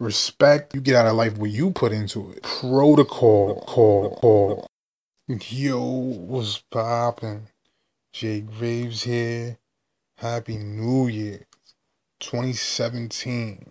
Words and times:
Respect, 0.00 0.74
you 0.74 0.80
get 0.80 0.94
out 0.94 1.06
of 1.08 1.16
life 1.16 1.36
what 1.38 1.50
you 1.50 1.72
put 1.72 1.90
into 1.90 2.30
it. 2.30 2.44
Protocol, 2.44 3.60
call, 3.66 4.14
call. 4.16 4.66
Yo, 5.26 5.80
what's 5.80 6.58
poppin'? 6.70 7.48
Jay 8.12 8.40
Graves 8.40 9.02
here. 9.02 9.58
Happy 10.16 10.56
New 10.56 11.08
Year, 11.08 11.46
2017. 12.20 13.70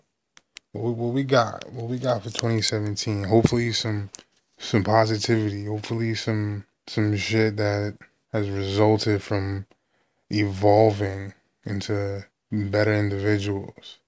What, 0.74 0.96
what 0.96 1.14
we 1.14 1.24
got? 1.24 1.72
What 1.72 1.90
we 1.90 1.98
got 1.98 2.24
for 2.24 2.30
2017? 2.30 3.24
Hopefully 3.24 3.72
some 3.72 4.10
some 4.58 4.84
positivity. 4.84 5.66
Hopefully 5.66 6.14
some 6.16 6.66
some 6.88 7.16
shit 7.16 7.56
that 7.58 7.98
has 8.34 8.50
resulted 8.50 9.24
from 9.24 9.66
evolving 10.30 11.34
into 11.66 12.26
better 12.52 12.94
individuals. 12.94 14.00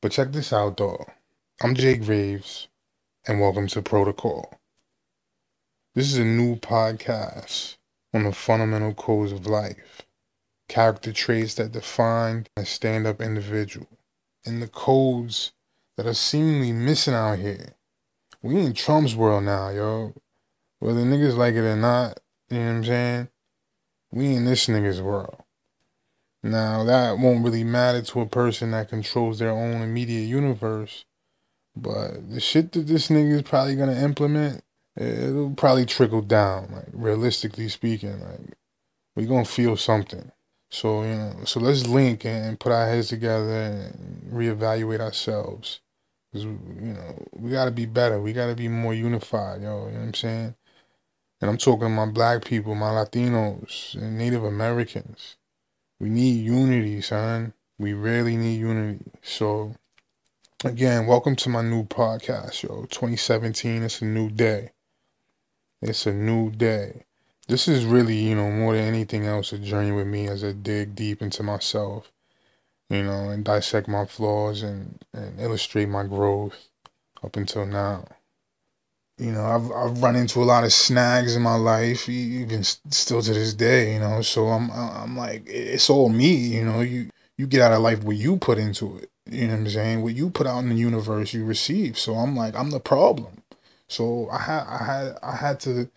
But 0.00 0.12
check 0.12 0.32
this 0.32 0.52
out 0.52 0.76
though. 0.76 1.06
I'm 1.62 1.74
Jay 1.74 1.98
Graves, 1.98 2.68
and 3.26 3.38
welcome 3.38 3.66
to 3.66 3.82
Protocol. 3.82 4.58
This 5.94 6.10
is 6.10 6.16
a 6.16 6.24
new 6.24 6.56
podcast 6.56 7.76
on 8.14 8.22
the 8.22 8.32
fundamental 8.32 8.94
codes 8.94 9.30
of 9.30 9.46
life, 9.46 10.00
character 10.70 11.12
traits 11.12 11.56
that 11.56 11.72
define 11.72 12.46
a 12.56 12.64
stand 12.64 13.06
up 13.06 13.20
individual, 13.20 13.88
and 14.46 14.62
the 14.62 14.68
codes 14.68 15.52
that 15.98 16.06
are 16.06 16.14
seemingly 16.14 16.72
missing 16.72 17.12
out 17.12 17.40
here. 17.40 17.74
We 18.40 18.58
in 18.58 18.72
Trump's 18.72 19.14
world 19.14 19.44
now, 19.44 19.68
yo. 19.68 20.14
Whether 20.78 21.02
niggas 21.02 21.36
like 21.36 21.56
it 21.56 21.58
or 21.58 21.76
not, 21.76 22.20
you 22.48 22.58
know 22.58 22.64
what 22.64 22.70
I'm 22.70 22.84
saying? 22.86 23.28
We 24.10 24.34
in 24.34 24.46
this 24.46 24.66
nigga's 24.66 25.02
world. 25.02 25.42
Now, 26.42 26.84
that 26.84 27.18
won't 27.18 27.44
really 27.44 27.64
matter 27.64 28.00
to 28.00 28.22
a 28.22 28.26
person 28.26 28.70
that 28.70 28.88
controls 28.88 29.38
their 29.38 29.50
own 29.50 29.82
immediate 29.82 30.26
universe 30.26 31.04
but 31.76 32.30
the 32.30 32.40
shit 32.40 32.72
that 32.72 32.86
this 32.86 33.08
nigga 33.08 33.36
is 33.36 33.42
probably 33.42 33.76
gonna 33.76 34.00
implement, 34.02 34.64
it'll 34.96 35.54
probably 35.54 35.86
trickle 35.86 36.22
down. 36.22 36.70
Like 36.72 36.88
realistically 36.92 37.68
speaking, 37.68 38.20
like 38.20 38.56
we 39.16 39.26
gonna 39.26 39.44
feel 39.44 39.76
something. 39.76 40.30
So 40.70 41.02
you 41.02 41.14
know, 41.14 41.34
so 41.44 41.60
let's 41.60 41.86
link 41.86 42.24
and 42.24 42.58
put 42.60 42.72
our 42.72 42.86
heads 42.86 43.08
together 43.08 43.52
and 43.52 44.32
reevaluate 44.32 45.00
ourselves. 45.00 45.80
Cause 46.32 46.44
you 46.44 46.94
know 46.94 47.26
we 47.32 47.50
gotta 47.50 47.72
be 47.72 47.86
better. 47.86 48.20
We 48.20 48.32
gotta 48.32 48.54
be 48.54 48.68
more 48.68 48.94
unified, 48.94 49.62
yo. 49.62 49.86
You 49.86 49.92
know 49.92 49.98
what 49.98 50.06
I'm 50.06 50.14
saying? 50.14 50.54
And 51.40 51.50
I'm 51.50 51.56
talking 51.56 51.90
my 51.90 52.06
black 52.06 52.44
people, 52.44 52.74
my 52.74 52.90
Latinos, 52.90 53.94
and 53.94 54.18
Native 54.18 54.44
Americans. 54.44 55.36
We 55.98 56.10
need 56.10 56.44
unity, 56.44 57.00
son. 57.00 57.54
We 57.78 57.94
really 57.94 58.36
need 58.36 58.60
unity. 58.60 59.04
So 59.22 59.74
Again, 60.62 61.06
welcome 61.06 61.36
to 61.36 61.48
my 61.48 61.62
new 61.62 61.84
podcast, 61.84 62.62
yo. 62.62 62.84
2017, 62.90 63.82
it's 63.82 64.02
a 64.02 64.04
new 64.04 64.28
day. 64.28 64.72
It's 65.80 66.04
a 66.04 66.12
new 66.12 66.50
day. 66.50 67.06
This 67.48 67.66
is 67.66 67.86
really, 67.86 68.16
you 68.16 68.34
know, 68.34 68.50
more 68.50 68.74
than 68.74 68.84
anything 68.84 69.24
else, 69.24 69.54
a 69.54 69.58
journey 69.58 69.90
with 69.90 70.06
me 70.06 70.28
as 70.28 70.44
I 70.44 70.52
dig 70.52 70.94
deep 70.94 71.22
into 71.22 71.42
myself, 71.42 72.12
you 72.90 73.02
know, 73.02 73.30
and 73.30 73.42
dissect 73.42 73.88
my 73.88 74.04
flaws 74.04 74.62
and, 74.62 75.02
and 75.14 75.40
illustrate 75.40 75.88
my 75.88 76.02
growth 76.04 76.68
up 77.24 77.36
until 77.38 77.64
now. 77.64 78.04
You 79.16 79.32
know, 79.32 79.46
I've 79.46 79.72
I've 79.72 80.02
run 80.02 80.14
into 80.14 80.42
a 80.42 80.44
lot 80.44 80.64
of 80.64 80.74
snags 80.74 81.36
in 81.36 81.40
my 81.42 81.56
life, 81.56 82.06
even 82.06 82.64
still 82.64 83.22
to 83.22 83.32
this 83.32 83.54
day. 83.54 83.94
You 83.94 84.00
know, 84.00 84.20
so 84.20 84.48
I'm 84.48 84.70
I'm 84.70 85.16
like, 85.16 85.44
it's 85.46 85.88
all 85.88 86.10
me. 86.10 86.34
You 86.34 86.66
know, 86.66 86.80
you 86.82 87.08
you 87.38 87.46
get 87.46 87.62
out 87.62 87.72
of 87.72 87.80
life 87.80 88.04
what 88.04 88.16
you 88.16 88.36
put 88.36 88.58
into 88.58 88.98
it. 88.98 89.09
You 89.26 89.46
know 89.46 89.54
what 89.54 89.60
I'm 89.60 89.68
saying? 89.68 90.02
What 90.02 90.14
you 90.14 90.30
put 90.30 90.46
out 90.46 90.60
in 90.60 90.70
the 90.70 90.74
universe, 90.74 91.34
you 91.34 91.44
receive. 91.44 91.98
So 91.98 92.14
I'm 92.14 92.36
like, 92.36 92.54
I'm 92.54 92.70
the 92.70 92.80
problem. 92.80 93.42
So 93.88 94.28
I 94.30 94.38
had, 94.38 94.64
I 94.66 94.84
had, 94.84 95.18
I 95.22 95.36
had 95.36 95.60
to 95.60 95.90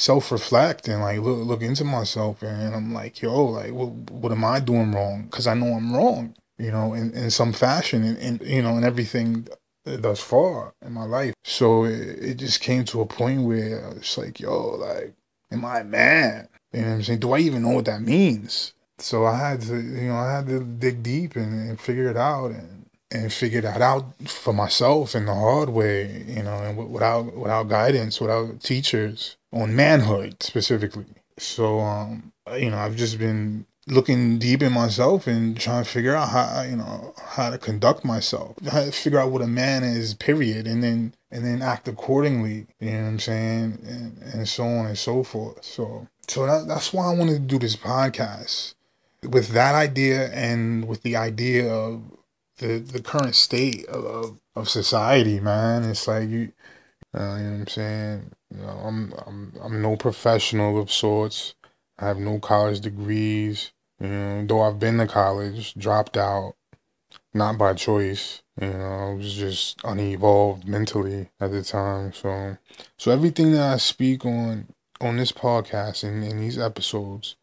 self 0.00 0.32
reflect 0.32 0.88
and 0.88 1.02
like 1.02 1.20
look, 1.20 1.46
look 1.46 1.62
into 1.62 1.84
myself, 1.84 2.42
and 2.42 2.74
I'm 2.74 2.92
like, 2.92 3.22
yo, 3.22 3.44
like, 3.44 3.72
what, 3.72 3.90
what 4.10 4.32
am 4.32 4.44
I 4.44 4.60
doing 4.60 4.92
wrong? 4.92 5.24
Because 5.24 5.46
I 5.46 5.54
know 5.54 5.74
I'm 5.74 5.94
wrong, 5.94 6.34
you 6.58 6.70
know, 6.70 6.94
in, 6.94 7.12
in 7.12 7.30
some 7.30 7.52
fashion, 7.52 8.02
and, 8.04 8.18
and 8.18 8.42
you 8.42 8.62
know, 8.62 8.76
and 8.76 8.84
everything 8.84 9.46
thus 9.84 10.20
far 10.20 10.74
in 10.84 10.92
my 10.92 11.04
life. 11.04 11.34
So 11.44 11.84
it, 11.84 12.00
it 12.00 12.34
just 12.36 12.60
came 12.60 12.84
to 12.86 13.00
a 13.00 13.06
point 13.06 13.42
where 13.42 13.92
it's 13.96 14.16
like, 14.18 14.40
yo, 14.40 14.76
like, 14.76 15.14
am 15.50 15.64
I 15.64 15.82
man? 15.82 16.48
You 16.72 16.82
know 16.82 16.88
what 16.88 16.94
I'm 16.94 17.02
saying? 17.02 17.20
Do 17.20 17.32
I 17.32 17.38
even 17.40 17.62
know 17.62 17.70
what 17.70 17.86
that 17.86 18.02
means? 18.02 18.72
So 19.02 19.26
I 19.26 19.36
had 19.36 19.62
to, 19.62 19.76
you 19.76 20.08
know, 20.08 20.16
I 20.16 20.36
had 20.36 20.46
to 20.48 20.60
dig 20.60 21.02
deep 21.02 21.36
and, 21.36 21.68
and 21.68 21.80
figure 21.80 22.08
it 22.08 22.16
out 22.16 22.50
and, 22.50 22.86
and 23.10 23.32
figure 23.32 23.60
that 23.62 23.80
out 23.80 24.04
for 24.28 24.52
myself 24.52 25.14
in 25.14 25.26
the 25.26 25.34
hard 25.34 25.70
way, 25.70 26.24
you 26.26 26.42
know, 26.42 26.58
and 26.58 26.90
without 26.90 27.36
without 27.36 27.68
guidance, 27.68 28.20
without 28.20 28.60
teachers 28.60 29.36
on 29.52 29.74
manhood 29.74 30.42
specifically. 30.42 31.06
So, 31.38 31.80
um, 31.80 32.32
you 32.54 32.70
know, 32.70 32.78
I've 32.78 32.96
just 32.96 33.18
been 33.18 33.66
looking 33.86 34.38
deep 34.38 34.62
in 34.62 34.72
myself 34.72 35.26
and 35.26 35.58
trying 35.58 35.82
to 35.82 35.90
figure 35.90 36.14
out 36.14 36.28
how, 36.28 36.62
you 36.62 36.76
know, 36.76 37.14
how 37.18 37.50
to 37.50 37.58
conduct 37.58 38.04
myself, 38.04 38.56
how 38.70 38.84
to 38.84 38.92
figure 38.92 39.18
out 39.18 39.32
what 39.32 39.42
a 39.42 39.46
man 39.46 39.82
is, 39.82 40.14
period, 40.14 40.66
and 40.66 40.82
then 40.82 41.14
and 41.30 41.44
then 41.44 41.62
act 41.62 41.88
accordingly. 41.88 42.66
You 42.80 42.90
know 42.90 43.02
what 43.02 43.08
I'm 43.08 43.18
saying, 43.18 43.78
and, 43.86 44.34
and 44.34 44.48
so 44.48 44.64
on 44.64 44.86
and 44.86 44.98
so 44.98 45.22
forth. 45.24 45.64
So, 45.64 46.06
so 46.28 46.46
that, 46.46 46.68
that's 46.68 46.92
why 46.92 47.06
I 47.06 47.14
wanted 47.14 47.34
to 47.34 47.38
do 47.40 47.58
this 47.58 47.76
podcast 47.76 48.74
with 49.28 49.48
that 49.48 49.74
idea 49.74 50.30
and 50.32 50.86
with 50.88 51.02
the 51.02 51.16
idea 51.16 51.72
of 51.72 52.02
the 52.58 52.78
the 52.78 53.02
current 53.02 53.34
state 53.34 53.86
of 53.86 54.38
of 54.54 54.68
society, 54.68 55.40
man, 55.40 55.84
it's 55.84 56.06
like 56.08 56.28
you, 56.28 56.52
uh, 57.14 57.36
you 57.36 57.44
know 57.44 57.50
what 57.50 57.60
I'm 57.60 57.66
saying. 57.66 58.30
You 58.50 58.62
know, 58.62 58.68
I'm 58.68 59.14
I'm 59.26 59.52
I'm 59.62 59.82
no 59.82 59.96
professional 59.96 60.80
of 60.80 60.90
sorts. 60.90 61.54
I 61.98 62.06
have 62.06 62.18
no 62.18 62.38
college 62.38 62.80
degrees. 62.80 63.72
You 64.00 64.08
know, 64.08 64.46
though 64.46 64.62
I've 64.62 64.78
been 64.78 64.98
to 64.98 65.06
college, 65.06 65.74
dropped 65.74 66.16
out, 66.16 66.54
not 67.34 67.58
by 67.58 67.74
choice. 67.74 68.42
You 68.60 68.68
know, 68.68 69.10
I 69.10 69.14
was 69.14 69.34
just 69.34 69.78
unevolved 69.84 70.66
mentally 70.66 71.28
at 71.40 71.50
the 71.50 71.62
time. 71.62 72.12
So, 72.12 72.56
so 72.98 73.10
everything 73.10 73.52
that 73.52 73.74
I 73.74 73.76
speak 73.76 74.24
on 74.24 74.68
on 75.00 75.16
this 75.16 75.32
podcast 75.32 76.04
and 76.04 76.22
in 76.24 76.40
these 76.40 76.58
episodes 76.58 77.36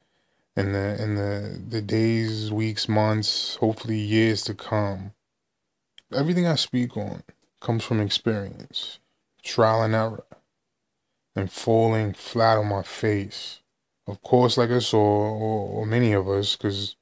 in 0.58 0.74
the 0.74 1.02
in 1.02 1.16
the 1.16 1.62
the 1.70 1.82
days, 1.82 2.52
weeks, 2.52 2.90
months, 2.90 3.56
hopefully 3.58 3.98
years 3.98 4.44
to 4.44 4.54
come. 4.56 5.14
Everything 6.14 6.48
I 6.48 6.56
speak 6.56 6.98
on 6.98 7.24
comes 7.62 7.84
from 7.84 8.02
experience, 8.02 9.00
trial 9.44 9.84
and 9.84 9.94
error, 9.94 10.26
and 11.36 11.52
falling 11.52 12.14
flat 12.14 12.58
on 12.58 12.68
my 12.68 12.82
face. 12.82 13.62
Of 14.08 14.22
course, 14.22 14.58
like 14.58 14.72
us 14.72 14.94
all, 14.94 15.02
or, 15.02 15.70
or 15.70 15.86
many 15.86 16.14
of 16.14 16.28
us, 16.28 16.56
because 16.56 16.96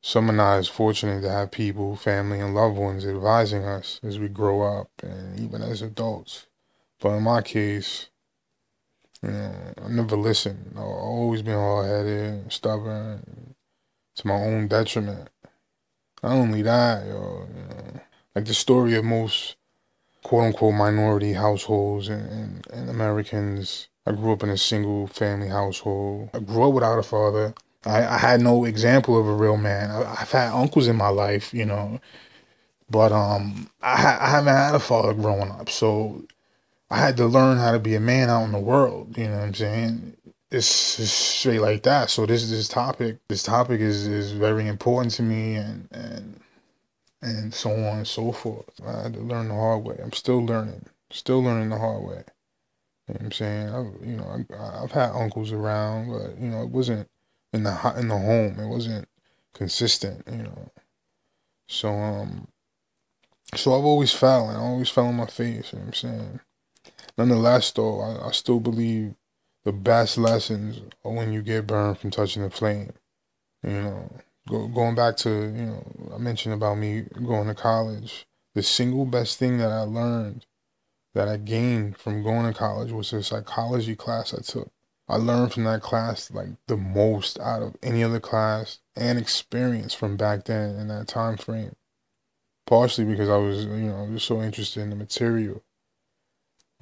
some 0.00 0.30
are 0.30 0.34
not 0.34 0.58
as 0.58 0.68
fortunate 0.68 1.20
to 1.22 1.30
have 1.30 1.50
people, 1.50 1.96
family, 1.96 2.40
and 2.40 2.54
loved 2.54 2.76
ones 2.76 3.04
advising 3.04 3.64
us 3.64 4.00
as 4.02 4.18
we 4.18 4.28
grow 4.28 4.62
up 4.62 4.90
and 5.02 5.38
even 5.38 5.60
as 5.60 5.82
adults. 5.82 6.46
But 7.00 7.16
in 7.16 7.24
my 7.24 7.42
case, 7.42 8.08
know, 9.28 9.54
I 9.84 9.88
never 9.88 10.16
listened. 10.16 10.72
I've 10.76 10.82
always 10.82 11.42
been 11.42 11.54
hard 11.54 11.86
headed, 11.86 12.52
stubborn, 12.52 13.54
to 14.16 14.26
my 14.26 14.34
own 14.34 14.68
detriment. 14.68 15.28
Not 16.22 16.32
only 16.32 16.62
that, 16.62 17.06
yo, 17.06 17.46
you 17.54 17.62
know, 17.62 18.00
like 18.34 18.44
the 18.44 18.54
story 18.54 18.94
of 18.94 19.04
most 19.04 19.56
quote 20.22 20.44
unquote 20.44 20.74
minority 20.74 21.32
households 21.32 22.08
and, 22.08 22.30
and, 22.30 22.66
and 22.72 22.90
Americans. 22.90 23.88
I 24.06 24.12
grew 24.12 24.32
up 24.32 24.42
in 24.42 24.50
a 24.50 24.56
single 24.56 25.06
family 25.06 25.48
household. 25.48 26.30
I 26.34 26.40
grew 26.40 26.68
up 26.68 26.74
without 26.74 26.98
a 26.98 27.02
father. 27.02 27.54
I, 27.84 28.04
I 28.06 28.18
had 28.18 28.40
no 28.40 28.64
example 28.64 29.18
of 29.18 29.26
a 29.26 29.32
real 29.32 29.56
man. 29.56 29.90
I, 29.90 30.14
have 30.16 30.30
had 30.30 30.52
uncles 30.52 30.88
in 30.88 30.96
my 30.96 31.08
life, 31.08 31.54
you 31.54 31.64
know, 31.64 32.00
but 32.90 33.12
um, 33.12 33.70
I, 33.80 34.18
I 34.20 34.30
haven't 34.30 34.54
had 34.54 34.74
a 34.74 34.80
father 34.80 35.14
growing 35.14 35.50
up. 35.50 35.70
So 35.70 36.24
I 36.90 36.98
had 36.98 37.16
to 37.18 37.26
learn 37.26 37.58
how 37.58 37.72
to 37.72 37.78
be 37.78 37.94
a 37.94 38.00
man 38.00 38.28
out 38.28 38.44
in 38.44 38.52
the 38.52 38.58
world. 38.58 39.16
You 39.16 39.28
know 39.28 39.36
what 39.36 39.44
I'm 39.44 39.54
saying? 39.54 40.16
It's, 40.50 40.98
it's 40.98 41.10
straight 41.12 41.60
like 41.60 41.84
that. 41.84 42.10
So 42.10 42.26
this 42.26 42.50
this 42.50 42.68
topic 42.68 43.18
this 43.28 43.44
topic 43.44 43.80
is 43.80 44.06
is 44.06 44.32
very 44.32 44.66
important 44.66 45.12
to 45.14 45.22
me 45.22 45.54
and 45.54 45.88
and 45.92 46.40
and 47.22 47.54
so 47.54 47.70
on 47.70 47.98
and 47.98 48.08
so 48.08 48.32
forth. 48.32 48.68
I 48.84 49.02
had 49.02 49.14
to 49.14 49.20
learn 49.20 49.48
the 49.48 49.54
hard 49.54 49.84
way. 49.84 49.98
I'm 50.02 50.12
still 50.12 50.44
learning, 50.44 50.86
still 51.10 51.42
learning 51.42 51.68
the 51.68 51.78
hard 51.78 52.02
way. 52.02 52.24
You 53.06 53.14
know 53.14 53.18
what 53.18 53.22
I'm 53.22 53.32
saying? 53.32 53.68
I, 53.68 53.78
you 54.04 54.16
know, 54.16 54.44
I, 54.58 54.82
I've 54.82 54.92
had 54.92 55.10
uncles 55.12 55.52
around, 55.52 56.10
but 56.10 56.38
you 56.40 56.48
know, 56.48 56.62
it 56.62 56.70
wasn't 56.70 57.08
in 57.52 57.62
the 57.62 57.94
in 57.96 58.08
the 58.08 58.18
home. 58.18 58.58
It 58.58 58.68
wasn't 58.68 59.08
consistent. 59.54 60.24
You 60.28 60.44
know, 60.44 60.70
so 61.68 61.92
um, 61.92 62.48
so 63.54 63.78
I've 63.78 63.84
always 63.84 64.12
fell, 64.12 64.48
and 64.48 64.58
I 64.58 64.60
always 64.60 64.88
fell 64.88 65.06
on 65.06 65.16
my 65.16 65.26
face. 65.26 65.72
You 65.72 65.78
know 65.78 65.84
what 65.84 65.88
I'm 65.88 65.94
saying? 65.94 66.40
Nonetheless, 67.18 67.70
though, 67.72 68.00
I, 68.00 68.28
I 68.28 68.30
still 68.32 68.60
believe 68.60 69.14
the 69.64 69.72
best 69.72 70.16
lessons 70.18 70.80
are 71.04 71.12
when 71.12 71.32
you 71.32 71.42
get 71.42 71.66
burned 71.66 71.98
from 71.98 72.10
touching 72.10 72.42
the 72.42 72.50
flame. 72.50 72.92
You 73.62 73.70
know, 73.70 74.10
go, 74.48 74.68
going 74.68 74.94
back 74.94 75.16
to, 75.18 75.30
you 75.30 75.66
know, 75.66 76.12
I 76.14 76.18
mentioned 76.18 76.54
about 76.54 76.78
me 76.78 77.02
going 77.26 77.48
to 77.48 77.54
college. 77.54 78.26
the 78.54 78.62
single 78.62 79.06
best 79.06 79.38
thing 79.38 79.58
that 79.58 79.70
I 79.70 79.80
learned 79.80 80.46
that 81.14 81.28
I 81.28 81.36
gained 81.36 81.96
from 81.96 82.22
going 82.22 82.46
to 82.46 82.58
college 82.58 82.92
was 82.92 83.12
a 83.12 83.22
psychology 83.22 83.96
class 83.96 84.32
I 84.32 84.40
took. 84.42 84.70
I 85.08 85.16
learned 85.16 85.52
from 85.52 85.64
that 85.64 85.82
class 85.82 86.30
like 86.30 86.50
the 86.68 86.76
most 86.76 87.38
out 87.40 87.62
of 87.62 87.76
any 87.82 88.04
other 88.04 88.20
class 88.20 88.78
and 88.94 89.18
experience 89.18 89.92
from 89.92 90.16
back 90.16 90.44
then 90.44 90.76
in 90.76 90.88
that 90.88 91.08
time 91.08 91.36
frame. 91.36 91.74
Partially 92.66 93.04
because 93.04 93.28
I 93.28 93.36
was, 93.36 93.64
you 93.64 93.88
know, 93.88 94.08
just 94.12 94.26
so 94.26 94.40
interested 94.40 94.80
in 94.80 94.90
the 94.90 94.96
material. 94.96 95.64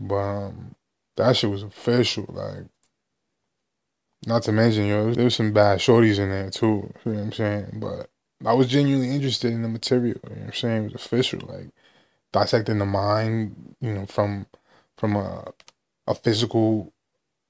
But 0.01 0.17
um, 0.17 0.75
that 1.17 1.37
shit 1.37 1.51
was 1.51 1.63
official. 1.63 2.27
Like, 2.29 2.67
not 4.27 4.43
to 4.45 4.53
mention, 4.53 4.87
yo, 4.87 5.13
there 5.13 5.25
was 5.25 5.35
some 5.35 5.53
bad 5.53 5.79
shorties 5.79 6.19
in 6.19 6.31
there 6.31 6.51
too. 6.51 6.93
You 7.05 7.13
know 7.13 7.19
what 7.19 7.23
I'm 7.23 7.33
saying? 7.33 7.79
But 7.81 8.11
I 8.45 8.53
was 8.53 8.69
genuinely 8.69 9.15
interested 9.15 9.53
in 9.53 9.63
the 9.63 9.69
material. 9.69 10.21
You 10.25 10.31
know 10.31 10.41
what 10.41 10.47
I'm 10.47 10.53
saying? 10.53 10.85
It 10.85 10.93
was 10.93 10.95
official. 10.95 11.41
Like, 11.49 11.71
dissecting 12.33 12.79
the 12.79 12.87
mind, 12.87 13.77
you 13.81 13.93
know, 13.93 14.07
from 14.07 14.47
from 14.97 15.17
a 15.17 15.53
a 16.07 16.15
physical 16.15 16.93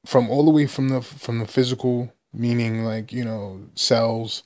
from 0.05 0.31
all 0.31 0.45
the 0.45 0.51
way 0.51 0.67
from 0.67 0.89
the 0.89 1.01
from 1.03 1.39
the 1.39 1.47
physical 1.47 2.13
meaning 2.33 2.85
like, 2.85 3.13
you 3.13 3.25
know, 3.25 3.61
cells 3.75 4.45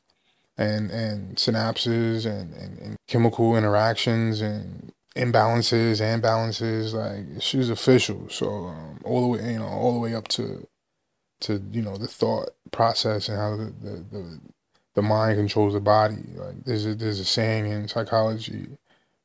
and 0.57 0.91
and 0.91 1.37
synapses 1.37 2.27
and, 2.27 2.55
and, 2.55 2.79
and 2.79 2.97
chemical 3.09 3.57
interactions 3.57 4.41
and 4.41 4.93
imbalances 5.15 6.01
and 6.01 6.23
balances 6.23 6.95
like 6.95 7.25
she 7.41 7.59
was 7.59 7.69
official 7.69 8.29
so 8.31 8.67
um, 8.67 8.99
all 9.05 9.21
the 9.21 9.27
way 9.27 9.53
you 9.53 9.59
know 9.59 9.67
all 9.67 9.93
the 9.93 10.01
way 10.01 10.15
up 10.15 10.27
to 10.29 10.67
to 11.41 11.63
you 11.71 11.83
know 11.83 11.97
the 11.99 12.09
thought 12.09 12.51
process 12.71 13.29
and 13.29 13.39
how 13.39 13.57
the 13.57 13.67
the, 13.83 14.05
the, 14.11 14.41
the 14.95 15.03
mind 15.03 15.37
controls 15.37 15.75
the 15.75 15.81
body 15.81 16.23
like 16.37 16.65
there's 16.65 16.87
a, 16.87 16.95
there's 16.95 17.21
a 17.21 17.25
saying 17.25 17.67
in 17.67 17.87
psychology 17.89 18.69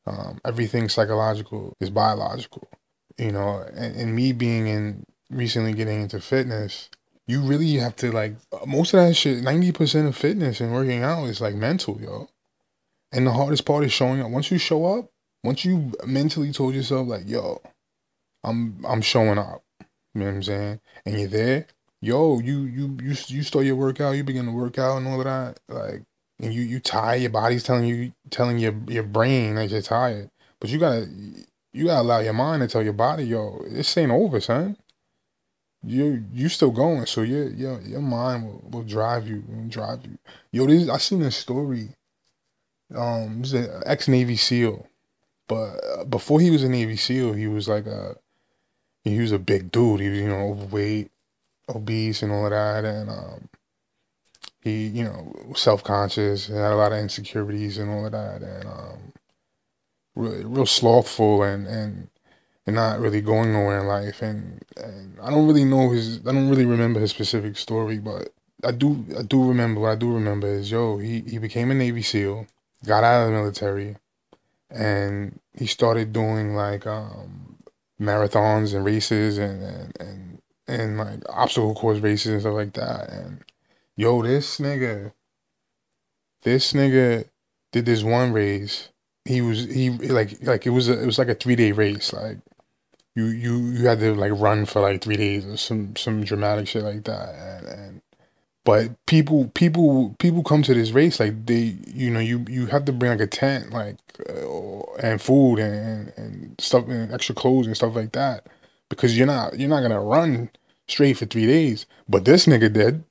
um, 0.07 0.39
everything 0.45 0.87
psychological 0.87 1.75
is 1.81 1.89
biological, 1.89 2.67
you 3.17 3.31
know. 3.31 3.65
And, 3.73 3.95
and 3.95 4.15
me 4.15 4.31
being 4.31 4.67
in 4.67 5.05
recently 5.29 5.73
getting 5.73 6.03
into 6.03 6.21
fitness, 6.21 6.89
you 7.27 7.41
really 7.41 7.73
have 7.73 7.95
to 7.97 8.11
like 8.11 8.35
most 8.65 8.93
of 8.93 9.01
that 9.01 9.15
shit. 9.15 9.43
Ninety 9.43 9.73
percent 9.73 10.07
of 10.07 10.15
fitness 10.15 10.61
and 10.61 10.73
working 10.73 11.03
out 11.03 11.25
is 11.25 11.41
like 11.41 11.55
mental, 11.55 11.99
yo. 12.01 12.29
And 13.11 13.27
the 13.27 13.33
hardest 13.33 13.65
part 13.65 13.83
is 13.83 13.91
showing 13.91 14.21
up. 14.21 14.31
Once 14.31 14.49
you 14.49 14.57
show 14.57 14.85
up, 14.97 15.11
once 15.43 15.65
you 15.65 15.91
mentally 16.05 16.51
told 16.51 16.73
yourself 16.75 17.07
like, 17.07 17.27
yo, 17.27 17.61
I'm 18.43 18.83
I'm 18.87 19.01
showing 19.01 19.37
up. 19.37 19.63
You 20.13 20.21
know 20.21 20.25
what 20.25 20.35
I'm 20.35 20.43
saying? 20.43 20.79
And 21.05 21.19
you're 21.19 21.29
there, 21.29 21.67
yo, 22.01 22.39
you 22.39 22.61
you 22.61 22.97
you 23.01 23.15
you 23.27 23.43
start 23.43 23.65
your 23.65 23.75
workout, 23.75 24.15
you 24.15 24.23
begin 24.23 24.45
to 24.45 24.51
work 24.51 24.77
out 24.77 24.97
and 24.97 25.07
all 25.07 25.19
of 25.19 25.25
that. 25.25 25.59
Like 25.67 26.03
and 26.39 26.53
you 26.53 26.61
you 26.61 26.79
tired, 26.79 27.21
your 27.21 27.31
body's 27.31 27.63
telling 27.63 27.85
you 27.85 28.13
telling 28.29 28.57
your 28.57 28.75
your 28.87 29.03
brain 29.03 29.55
that 29.55 29.69
you're 29.69 29.81
tired. 29.81 30.29
But 30.59 30.69
you 30.69 30.79
gotta 30.79 31.07
you 31.73 31.85
gotta 31.85 32.01
allow 32.01 32.19
your 32.19 32.33
mind 32.33 32.61
to 32.61 32.67
tell 32.67 32.83
your 32.83 32.93
body, 32.93 33.25
yo, 33.25 33.63
this 33.69 33.97
ain't 33.97 34.11
over, 34.11 34.39
son. 34.39 34.77
You 35.83 36.25
you 36.33 36.49
still 36.49 36.71
going, 36.71 37.05
so 37.05 37.21
your 37.21 37.49
your 37.49 37.81
your 37.81 38.01
mind 38.01 38.45
will, 38.45 38.63
will 38.71 38.83
drive 38.83 39.27
you 39.27 39.43
and 39.49 39.69
drive 39.69 40.05
you. 40.05 40.17
Yo, 40.51 40.65
this 40.67 40.89
I 40.89 40.97
seen 40.97 41.19
this 41.19 41.37
story. 41.37 41.89
Um, 42.95 43.41
this 43.41 43.53
is 43.53 43.65
an 43.65 43.83
ex 43.85 44.07
Navy 44.07 44.37
SEAL, 44.37 44.87
but 45.47 45.79
uh, 45.83 46.05
before 46.05 46.39
he 46.39 46.51
was 46.51 46.63
a 46.63 46.69
Navy 46.69 46.97
SEAL, 46.97 47.33
he 47.33 47.47
was 47.47 47.67
like 47.67 47.85
a 47.85 48.15
he 49.03 49.19
was 49.19 49.31
a 49.31 49.39
big 49.39 49.71
dude. 49.71 50.01
He 50.01 50.09
was 50.09 50.19
you 50.19 50.27
know 50.27 50.49
overweight, 50.49 51.11
obese, 51.69 52.21
and 52.21 52.31
all 52.31 52.45
of 52.45 52.51
that, 52.51 52.85
and 52.85 53.09
um, 53.09 53.49
he, 54.61 54.87
you 54.87 55.03
know, 55.03 55.53
self 55.55 55.83
conscious, 55.83 56.47
had 56.47 56.71
a 56.71 56.75
lot 56.75 56.91
of 56.91 56.99
insecurities 56.99 57.77
and 57.77 57.89
all 57.89 58.05
of 58.05 58.11
that, 58.11 58.41
and 58.41 58.65
um, 58.67 59.13
really 60.15 60.43
real 60.43 60.65
slothful 60.65 61.43
and 61.43 61.67
and 61.67 62.09
and 62.65 62.75
not 62.75 62.99
really 62.99 63.21
going 63.21 63.53
nowhere 63.53 63.79
in 63.79 63.87
life. 63.87 64.21
And 64.21 64.61
and 64.75 65.17
I 65.21 65.29
don't 65.31 65.47
really 65.47 65.65
know 65.65 65.91
his, 65.91 66.19
I 66.27 66.33
don't 66.33 66.49
really 66.49 66.65
remember 66.65 66.99
his 66.99 67.11
specific 67.11 67.57
story, 67.57 67.99
but 67.99 68.29
I 68.63 68.71
do 68.71 69.05
I 69.17 69.21
do 69.21 69.47
remember 69.47 69.81
what 69.81 69.91
I 69.91 69.95
do 69.95 70.11
remember 70.13 70.47
is 70.47 70.69
yo, 70.71 70.97
he 70.97 71.21
he 71.21 71.37
became 71.37 71.71
a 71.71 71.75
Navy 71.75 72.01
SEAL, 72.01 72.47
got 72.85 73.03
out 73.03 73.23
of 73.23 73.27
the 73.27 73.37
military, 73.37 73.95
and 74.69 75.39
he 75.53 75.65
started 75.67 76.13
doing 76.13 76.55
like 76.55 76.85
um 76.87 77.57
marathons 77.99 78.75
and 78.75 78.85
races 78.85 79.37
and 79.37 79.63
and 79.63 79.97
and, 79.99 80.41
and 80.67 80.97
like 80.97 81.19
obstacle 81.29 81.73
course 81.75 81.99
races 81.99 82.31
and 82.31 82.41
stuff 82.41 82.53
like 82.53 82.73
that 82.73 83.09
and 83.09 83.43
yo, 83.97 84.21
this 84.21 84.59
nigga, 84.59 85.11
this 86.43 86.71
nigga 86.71 87.27
did 87.73 87.85
this 87.85 88.03
one 88.03 88.31
race. 88.31 88.89
He 89.25 89.41
was 89.41 89.65
he 89.65 89.89
like 89.89 90.41
like 90.43 90.65
it 90.65 90.69
was 90.69 90.87
a, 90.87 91.01
it 91.01 91.05
was 91.05 91.17
like 91.19 91.27
a 91.27 91.35
three 91.35 91.57
day 91.57 91.73
race. 91.73 92.13
Like 92.13 92.37
you 93.15 93.25
you 93.25 93.57
you 93.57 93.87
had 93.87 93.99
to 93.99 94.13
like 94.15 94.31
run 94.33 94.65
for 94.65 94.79
like 94.79 95.01
three 95.01 95.17
days 95.17 95.45
or 95.45 95.57
some 95.57 95.95
some 95.97 96.23
dramatic 96.23 96.67
shit 96.69 96.83
like 96.83 97.03
that. 97.05 97.35
And, 97.35 97.67
and 97.67 98.01
but 98.67 98.89
people 99.05 99.49
people 99.55 100.13
people 100.19 100.43
come 100.43 100.61
to 100.61 100.73
this 100.73 100.91
race 100.91 101.21
like 101.21 101.45
they 101.45 101.77
you 101.87 102.11
know 102.11 102.19
you 102.19 102.45
you 102.49 102.65
have 102.65 102.85
to 102.85 102.91
bring 102.91 103.11
like 103.11 103.21
a 103.21 103.27
tent 103.27 103.71
like 103.71 103.95
uh, 104.29 104.81
and 105.01 105.21
food 105.21 105.57
and 105.57 106.13
and 106.17 106.55
stuff 106.59 106.85
and 106.89 107.13
extra 107.13 107.33
clothes 107.33 107.65
and 107.65 107.77
stuff 107.77 107.95
like 107.95 108.11
that 108.11 108.45
because 108.89 109.17
you're 109.17 109.25
not 109.25 109.57
you're 109.57 109.69
not 109.69 109.81
gonna 109.81 110.01
run 110.01 110.49
straight 110.89 111.17
for 111.17 111.25
three 111.25 111.47
days. 111.47 111.85
But 112.09 112.25
this 112.25 112.45
nigga 112.45 112.73
did 112.73 113.05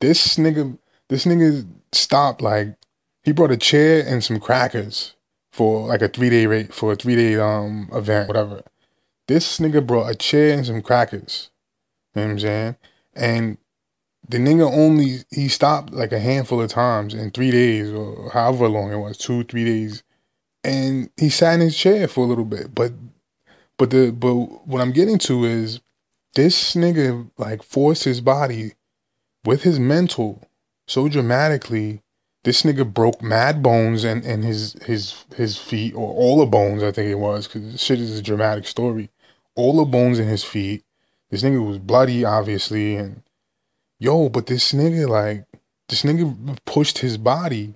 this 0.00 0.36
nigga, 0.36 0.78
this 1.08 1.24
nigga 1.24 1.66
stopped 1.92 2.40
like 2.40 2.76
he 3.24 3.32
brought 3.32 3.50
a 3.50 3.56
chair 3.56 4.04
and 4.06 4.22
some 4.22 4.38
crackers 4.38 5.14
for 5.52 5.88
like 5.88 6.02
a 6.02 6.08
three 6.08 6.30
day 6.30 6.46
rate 6.46 6.72
for 6.72 6.92
a 6.92 6.96
three 6.96 7.16
day 7.16 7.36
um 7.38 7.88
event, 7.92 8.28
whatever. 8.28 8.62
This 9.26 9.58
nigga 9.58 9.86
brought 9.86 10.10
a 10.10 10.14
chair 10.14 10.56
and 10.56 10.66
some 10.66 10.82
crackers. 10.82 11.50
You 12.14 12.22
know 12.22 12.26
what 12.28 12.32
I'm 12.32 12.38
saying? 12.40 12.76
And 13.14 13.58
the 14.26 14.38
nigga 14.38 14.70
only 14.70 15.18
he 15.30 15.48
stopped 15.48 15.92
like 15.92 16.12
a 16.12 16.18
handful 16.18 16.60
of 16.60 16.70
times 16.70 17.14
in 17.14 17.30
three 17.30 17.50
days 17.50 17.90
or 17.90 18.30
however 18.30 18.68
long 18.68 18.92
it 18.92 18.96
was, 18.96 19.16
two, 19.16 19.44
three 19.44 19.64
days. 19.64 20.02
And 20.64 21.10
he 21.16 21.30
sat 21.30 21.54
in 21.54 21.60
his 21.60 21.76
chair 21.76 22.08
for 22.08 22.24
a 22.24 22.28
little 22.28 22.44
bit. 22.44 22.74
But 22.74 22.92
but 23.78 23.90
the 23.90 24.10
but 24.10 24.34
what 24.66 24.82
I'm 24.82 24.92
getting 24.92 25.18
to 25.20 25.44
is 25.44 25.80
this 26.34 26.74
nigga 26.74 27.30
like 27.38 27.62
forced 27.62 28.04
his 28.04 28.20
body 28.20 28.74
with 29.44 29.62
his 29.62 29.78
mental 29.78 30.42
so 30.86 31.08
dramatically. 31.08 32.02
This 32.44 32.62
nigga 32.62 32.92
broke 32.92 33.20
mad 33.22 33.62
bones 33.62 34.04
and, 34.04 34.24
and 34.24 34.44
his 34.44 34.74
his 34.84 35.24
his 35.36 35.56
feet 35.56 35.94
or 35.94 36.12
all 36.12 36.38
the 36.38 36.46
bones 36.46 36.82
I 36.82 36.92
think 36.92 37.10
it 37.10 37.18
was 37.18 37.46
because 37.46 37.80
shit 37.80 38.00
is 38.00 38.18
a 38.18 38.22
dramatic 38.22 38.66
story. 38.66 39.10
All 39.54 39.76
the 39.76 39.84
bones 39.84 40.18
in 40.18 40.28
his 40.28 40.44
feet. 40.44 40.84
This 41.30 41.42
nigga 41.42 41.66
was 41.66 41.78
bloody 41.78 42.24
obviously 42.24 42.96
and 42.96 43.22
yo, 43.98 44.28
but 44.28 44.46
this 44.46 44.72
nigga 44.72 45.08
like 45.08 45.44
this 45.88 46.02
nigga 46.02 46.58
pushed 46.64 46.98
his 46.98 47.16
body 47.16 47.74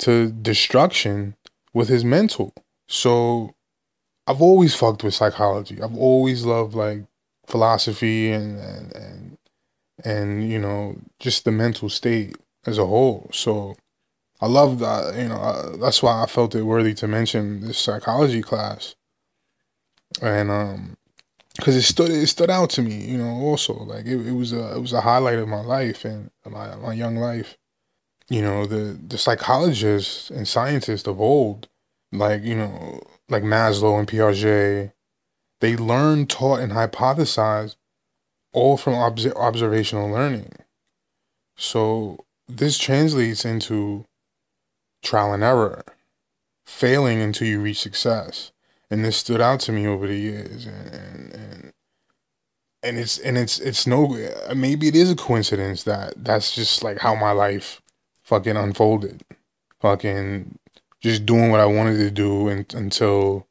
to 0.00 0.30
destruction 0.30 1.36
with 1.72 1.88
his 1.88 2.04
mental. 2.04 2.52
So 2.88 3.54
I've 4.26 4.42
always 4.42 4.74
fucked 4.74 5.04
with 5.04 5.14
psychology. 5.14 5.80
I've 5.82 5.96
always 5.96 6.44
loved 6.44 6.74
like 6.74 7.04
philosophy 7.46 8.30
and 8.30 8.58
and, 8.58 8.92
and 8.94 9.38
and 10.04 10.50
you 10.50 10.58
know 10.58 10.96
just 11.18 11.44
the 11.44 11.52
mental 11.52 11.88
state 11.88 12.36
as 12.66 12.78
a 12.78 12.86
whole. 12.86 13.30
So 13.32 13.76
I 14.40 14.46
love 14.46 14.78
that. 14.80 15.16
You 15.16 15.28
know 15.28 15.76
that's 15.76 16.02
why 16.02 16.22
I 16.22 16.26
felt 16.26 16.54
it 16.54 16.62
worthy 16.62 16.94
to 16.94 17.08
mention 17.08 17.60
this 17.60 17.78
psychology 17.78 18.42
class, 18.42 18.94
and 20.20 20.50
um, 20.50 20.96
because 21.58 21.74
it 21.76 21.82
stood 21.82 22.10
it 22.10 22.26
stood 22.28 22.50
out 22.50 22.70
to 22.70 22.82
me. 22.82 23.04
You 23.04 23.18
know, 23.18 23.30
also 23.30 23.74
like 23.74 24.06
it, 24.06 24.26
it 24.26 24.32
was 24.32 24.52
a 24.52 24.76
it 24.76 24.80
was 24.80 24.92
a 24.92 25.00
highlight 25.00 25.38
of 25.38 25.48
my 25.48 25.60
life 25.60 26.04
and 26.04 26.30
my 26.46 26.74
my 26.76 26.92
young 26.94 27.16
life. 27.16 27.58
You 28.28 28.42
know 28.42 28.66
the 28.66 28.98
the 29.06 29.18
psychologists 29.18 30.30
and 30.30 30.46
scientists 30.46 31.06
of 31.06 31.20
old, 31.20 31.68
like 32.12 32.42
you 32.42 32.54
know 32.54 33.02
like 33.28 33.42
Maslow 33.42 33.98
and 33.98 34.08
Piaget, 34.08 34.92
they 35.60 35.76
learned, 35.76 36.30
taught, 36.30 36.60
and 36.60 36.72
hypothesized 36.72 37.76
all 38.52 38.76
from 38.76 38.94
obs- 38.94 39.26
observational 39.26 40.10
learning. 40.10 40.52
So 41.56 42.24
this 42.46 42.78
translates 42.78 43.44
into 43.44 44.06
trial 45.02 45.34
and 45.34 45.42
error, 45.42 45.84
failing 46.66 47.20
until 47.20 47.48
you 47.48 47.60
reach 47.60 47.80
success. 47.80 48.52
And 48.90 49.04
this 49.04 49.18
stood 49.18 49.40
out 49.40 49.60
to 49.60 49.72
me 49.72 49.86
over 49.86 50.06
the 50.06 50.16
years, 50.16 50.66
and 50.66 50.94
and 50.94 51.34
and, 51.34 51.72
and 52.82 52.98
it's 52.98 53.18
and 53.18 53.36
it's 53.36 53.58
it's 53.58 53.86
no 53.86 54.16
uh, 54.16 54.54
maybe 54.54 54.88
it 54.88 54.96
is 54.96 55.10
a 55.10 55.16
coincidence 55.16 55.82
that 55.82 56.14
that's 56.16 56.54
just 56.54 56.82
like 56.82 56.98
how 56.98 57.14
my 57.14 57.32
life 57.32 57.82
fucking 58.22 58.56
unfolded, 58.56 59.24
fucking 59.80 60.58
just 61.00 61.26
doing 61.26 61.50
what 61.50 61.60
I 61.60 61.66
wanted 61.66 61.98
to 61.98 62.10
do 62.10 62.48
and, 62.48 62.72
until 62.74 63.46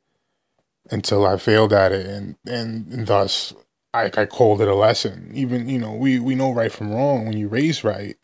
until 0.90 1.26
I 1.26 1.38
failed 1.38 1.74
at 1.74 1.92
it, 1.92 2.06
and 2.06 2.36
and, 2.48 2.88
and 2.92 3.08
thus 3.08 3.54
I, 3.94 4.12
I 4.16 4.26
called 4.26 4.62
it 4.62 4.68
a 4.68 4.76
lesson. 4.76 5.32
Even 5.34 5.70
you 5.70 5.80
know, 5.80 5.94
we 5.94 6.20
we 6.20 6.36
know 6.36 6.52
right 6.52 6.72
from 6.72 6.92
wrong 6.92 7.26
when 7.26 7.38
you 7.38 7.48
raise 7.48 7.84
right. 7.84 8.18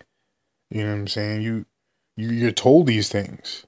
You 0.70 0.84
know 0.84 0.92
what 0.92 1.00
I'm 1.00 1.08
saying? 1.08 1.42
You 1.42 1.66
you 2.16 2.30
you're 2.30 2.52
told 2.52 2.88
these 2.88 3.10
things, 3.10 3.66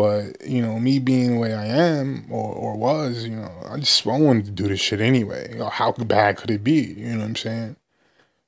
But 0.00 0.48
you 0.48 0.62
know, 0.62 0.80
me 0.80 0.98
being 0.98 1.34
the 1.34 1.38
way 1.38 1.52
I 1.52 1.66
am 1.66 2.24
or 2.30 2.54
or 2.54 2.74
was, 2.74 3.26
you 3.26 3.36
know, 3.36 3.52
I 3.68 3.76
just 3.78 4.06
I 4.06 4.18
wanted 4.18 4.46
to 4.46 4.50
do 4.50 4.66
this 4.66 4.80
shit 4.80 4.98
anyway. 4.98 5.60
How 5.70 5.92
bad 5.92 6.38
could 6.38 6.50
it 6.50 6.64
be? 6.64 6.94
You 6.96 7.12
know 7.12 7.18
what 7.18 7.24
I'm 7.26 7.36
saying? 7.36 7.76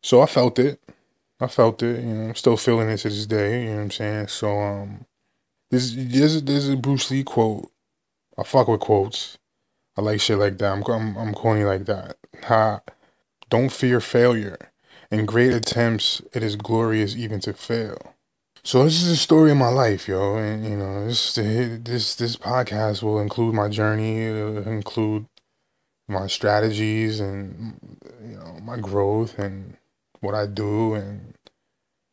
So 0.00 0.22
I 0.22 0.26
felt 0.26 0.58
it. 0.58 0.80
I 1.40 1.48
felt 1.48 1.82
it. 1.82 2.02
You 2.02 2.14
know, 2.14 2.28
I'm 2.28 2.34
still 2.36 2.56
feeling 2.56 2.88
it 2.88 2.96
to 2.98 3.10
this 3.10 3.26
day. 3.26 3.64
You 3.64 3.68
know 3.68 3.76
what 3.76 3.82
I'm 3.82 3.90
saying? 3.90 4.28
So 4.28 4.58
um, 4.60 5.04
there's 5.70 5.94
there's 5.94 6.42
there's 6.42 6.70
a 6.70 6.76
Bruce 6.76 7.10
Lee 7.10 7.22
quote. 7.22 7.70
I 8.38 8.44
fuck 8.44 8.68
with 8.68 8.80
quotes. 8.80 9.36
I 9.98 10.00
like 10.00 10.22
shit 10.22 10.38
like 10.38 10.56
that. 10.56 10.72
I'm 10.72 10.82
I'm, 10.90 11.18
I'm 11.18 11.34
corny 11.34 11.64
like 11.64 11.84
that. 11.84 12.16
Ha! 12.44 12.80
Don't 13.50 13.70
fear 13.70 14.00
failure. 14.00 14.56
In 15.10 15.26
great 15.26 15.52
attempts, 15.52 16.22
it 16.32 16.42
is 16.42 16.56
glorious 16.56 17.14
even 17.14 17.40
to 17.40 17.52
fail. 17.52 18.14
So 18.64 18.84
this 18.84 19.02
is 19.02 19.08
the 19.08 19.16
story 19.16 19.50
of 19.50 19.56
my 19.56 19.70
life, 19.70 20.06
yo, 20.06 20.36
and 20.36 20.64
you 20.64 20.76
know 20.76 21.06
this 21.06 21.34
this 21.34 22.14
this 22.14 22.36
podcast 22.36 23.02
will 23.02 23.18
include 23.18 23.54
my 23.54 23.68
journey, 23.68 24.20
It'll 24.22 24.68
include 24.68 25.26
my 26.06 26.28
strategies 26.28 27.18
and 27.18 27.76
you 28.22 28.36
know 28.36 28.60
my 28.62 28.76
growth 28.78 29.36
and 29.38 29.76
what 30.20 30.36
I 30.36 30.46
do 30.46 30.94
and 30.94 31.34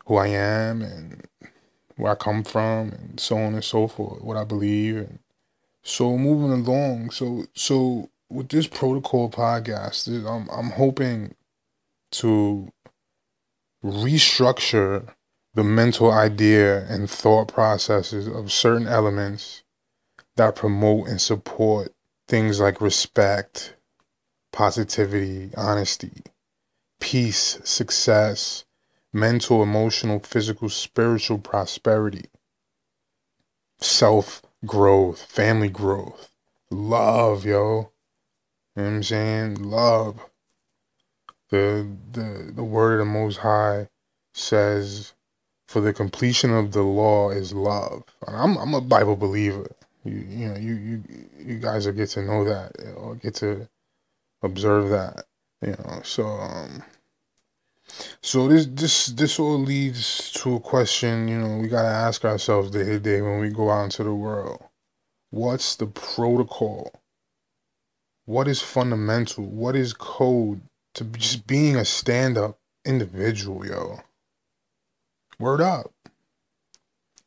who 0.07 0.15
I 0.15 0.27
am 0.27 0.81
and 0.81 1.23
where 1.97 2.13
I 2.13 2.15
come 2.15 2.43
from 2.43 2.89
and 2.93 3.19
so 3.19 3.37
on 3.37 3.53
and 3.53 3.63
so 3.63 3.87
forth, 3.87 4.23
what 4.23 4.37
I 4.37 4.43
believe 4.43 4.97
and 4.97 5.19
so 5.83 6.17
moving 6.17 6.51
along. 6.51 7.11
So 7.11 7.45
so 7.53 8.09
with 8.29 8.49
this 8.49 8.65
protocol 8.65 9.29
podcast, 9.29 10.07
I'm 10.25 10.49
I'm 10.49 10.71
hoping 10.71 11.35
to 12.13 12.71
restructure 13.83 15.13
the 15.59 15.63
mental 15.65 16.09
idea 16.09 16.85
and 16.85 17.09
thought 17.09 17.49
processes 17.49 18.29
of 18.29 18.49
certain 18.49 18.87
elements 18.87 19.61
that 20.37 20.55
promote 20.55 21.09
and 21.09 21.19
support 21.19 21.93
things 22.29 22.61
like 22.61 22.79
respect, 22.79 23.75
positivity, 24.53 25.51
honesty, 25.57 26.23
peace, 27.01 27.59
success, 27.65 28.63
mental, 29.11 29.61
emotional, 29.61 30.21
physical, 30.21 30.69
spiritual 30.69 31.37
prosperity, 31.37 32.27
self 33.79 34.41
growth, 34.65 35.21
family 35.21 35.67
growth, 35.67 36.31
love, 36.71 37.45
yo. 37.45 37.91
You 38.77 38.83
know 38.83 38.83
what 38.83 38.95
I'm 38.95 39.03
saying? 39.03 39.55
Love. 39.55 40.21
The 41.49 41.85
the 42.13 42.53
the 42.55 42.63
word 42.63 43.01
of 43.01 43.07
the 43.07 43.11
most 43.11 43.39
high 43.39 43.89
says 44.33 45.15
for 45.69 45.81
the 45.81 45.93
completion 45.93 46.51
of 46.51 46.71
the 46.71 46.81
law 46.81 47.29
is 47.29 47.53
love. 47.53 48.03
I'm 48.27 48.57
I'm 48.57 48.73
a 48.73 48.81
Bible 48.81 49.15
believer. 49.15 49.69
You 50.03 50.15
you 50.27 50.47
know 50.47 50.57
you 50.57 50.73
you 50.73 51.03
you 51.37 51.59
guys 51.59 51.85
will 51.85 51.93
get 51.93 52.09
to 52.09 52.23
know 52.23 52.43
that 52.43 52.71
or 52.97 53.13
get 53.13 53.35
to 53.35 53.69
observe 54.41 54.89
that. 54.89 55.25
You 55.61 55.73
know 55.73 56.01
so 56.03 56.25
um 56.25 56.81
so 58.19 58.47
this 58.47 58.65
this 58.65 59.05
this 59.07 59.39
all 59.39 59.59
leads 59.59 60.31
to 60.41 60.55
a 60.55 60.59
question. 60.59 61.27
You 61.27 61.37
know 61.37 61.59
we 61.59 61.67
gotta 61.67 61.95
ask 62.07 62.25
ourselves 62.25 62.71
day 62.71 62.85
to 62.85 62.99
day 62.99 63.21
when 63.21 63.39
we 63.39 63.49
go 63.49 63.69
out 63.69 63.83
into 63.83 64.03
the 64.03 64.15
world. 64.15 64.63
What's 65.29 65.75
the 65.75 65.85
protocol? 65.85 66.91
What 68.25 68.47
is 68.47 68.59
fundamental? 68.59 69.45
What 69.45 69.75
is 69.75 69.93
code 69.93 70.61
to 70.95 71.03
just 71.03 71.45
being 71.45 71.75
a 71.75 71.85
stand 71.85 72.39
up 72.39 72.57
individual, 72.85 73.67
yo? 73.67 73.99
Word 75.39 75.61
up. 75.61 75.93